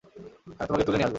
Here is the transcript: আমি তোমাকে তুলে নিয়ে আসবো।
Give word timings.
আমি 0.03 0.67
তোমাকে 0.67 0.85
তুলে 0.85 0.97
নিয়ে 0.97 1.05
আসবো। 1.05 1.09